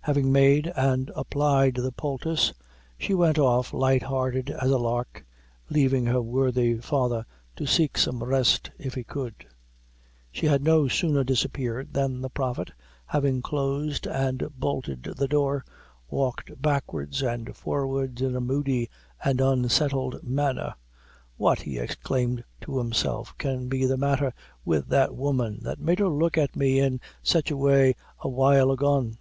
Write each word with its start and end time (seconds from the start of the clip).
Having 0.00 0.32
made 0.32 0.68
and 0.74 1.10
applied 1.14 1.74
the 1.74 1.92
poultice, 1.92 2.54
she 2.96 3.12
went 3.12 3.38
off, 3.38 3.74
light 3.74 4.04
hearted 4.04 4.48
as 4.48 4.70
a 4.70 4.78
lark, 4.78 5.22
leaving 5.68 6.06
her 6.06 6.22
worthy 6.22 6.78
father 6.78 7.26
to 7.56 7.66
seek 7.66 7.98
some 7.98 8.24
rest 8.24 8.70
if 8.78 8.94
he 8.94 9.04
could. 9.04 9.34
She 10.32 10.46
had 10.46 10.62
no 10.64 10.88
sooner 10.88 11.24
disappeared 11.24 11.92
than 11.92 12.22
the 12.22 12.30
prophet, 12.30 12.72
having 13.04 13.42
closed 13.42 14.06
and 14.06 14.48
bolted 14.58 15.02
the 15.18 15.28
door, 15.28 15.62
walked 16.08 16.62
backwards 16.62 17.20
and 17.22 17.54
forwards, 17.54 18.22
in 18.22 18.34
a 18.34 18.40
moody 18.40 18.88
and 19.22 19.42
unsettled 19.42 20.22
manner. 20.22 20.72
"What," 21.36 21.58
he 21.60 21.76
exclaimed 21.76 22.44
to 22.62 22.78
himself, 22.78 23.34
"can 23.36 23.68
be 23.68 23.84
the 23.84 23.98
matther 23.98 24.32
with 24.64 24.88
that 24.88 25.14
woman, 25.14 25.58
that 25.64 25.78
made 25.80 25.98
her 25.98 26.08
look 26.08 26.38
at 26.38 26.56
me 26.56 26.78
in 26.78 26.98
sich 27.22 27.50
a 27.50 27.58
way 27.58 27.94
a 28.20 28.28
while 28.30 28.70
agone? 28.70 29.18